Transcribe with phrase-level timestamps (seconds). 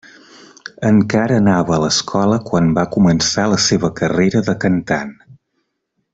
[0.87, 5.15] Encara anava a l'escola quan va començar la seva carrera de cantant.